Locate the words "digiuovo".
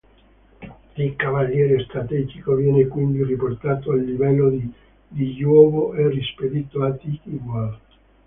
5.07-5.93